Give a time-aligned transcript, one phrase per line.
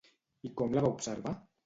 [0.47, 1.35] I com la va observar?